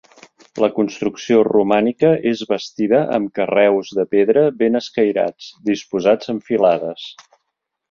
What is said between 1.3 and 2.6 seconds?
romànica és